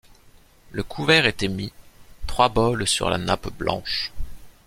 Le 0.71 0.81
couvert 0.81 1.27
était 1.27 1.47
mis, 1.47 1.71
trois 2.25 2.49
bols 2.49 2.87
sur 2.87 3.11
la 3.11 3.19
nappe 3.19 3.49
blanche. 3.55 4.11